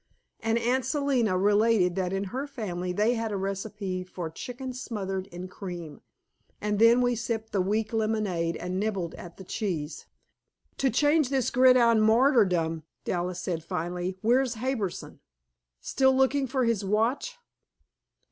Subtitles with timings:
[0.39, 5.27] And Aunt Selina related that in her family they had a recipe for chicken smothered
[5.27, 6.01] in cream.
[6.59, 10.07] And then we sipped the weak lemonade and nibbled at the cheese.
[10.79, 15.19] "To change this gridiron martyrdom," Dallas said finally, "where's Harbison?
[15.81, 17.37] Still looking for his watch?"